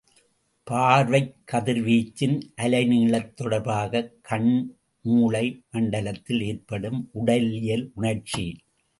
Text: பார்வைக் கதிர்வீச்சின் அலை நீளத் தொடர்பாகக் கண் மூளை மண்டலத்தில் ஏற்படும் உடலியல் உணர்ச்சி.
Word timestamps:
பார்வைக் 0.63 1.35
கதிர்வீச்சின் 1.51 2.41
அலை 2.55 2.87
நீளத் 2.87 3.41
தொடர்பாகக் 3.41 4.11
கண் 4.21 4.75
மூளை 5.01 5.63
மண்டலத்தில் 5.71 6.41
ஏற்படும் 6.41 7.09
உடலியல் 7.11 7.91
உணர்ச்சி. 7.93 8.57